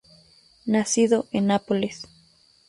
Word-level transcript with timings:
Nacido 0.65 1.27
en 1.31 1.45
Nápoles. 1.45 2.07